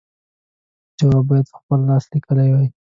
[0.97, 2.67] جواب باید په خپل لاس لیکلی وای.